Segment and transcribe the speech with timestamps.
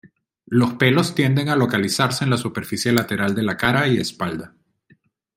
[0.47, 4.55] Los pelos tienden a localizarse en la superficie lateral de la cara y espalda.